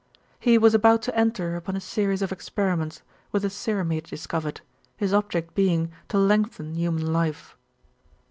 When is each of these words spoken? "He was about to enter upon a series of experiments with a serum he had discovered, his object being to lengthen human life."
"He 0.39 0.57
was 0.57 0.73
about 0.73 1.03
to 1.03 1.15
enter 1.15 1.55
upon 1.55 1.75
a 1.75 1.79
series 1.79 2.23
of 2.23 2.31
experiments 2.31 3.03
with 3.31 3.45
a 3.45 3.51
serum 3.51 3.91
he 3.91 3.97
had 3.97 4.05
discovered, 4.05 4.61
his 4.97 5.13
object 5.13 5.53
being 5.53 5.91
to 6.09 6.17
lengthen 6.17 6.73
human 6.73 7.13
life." 7.13 7.55